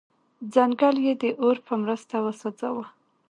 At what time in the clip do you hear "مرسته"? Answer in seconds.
1.83-2.15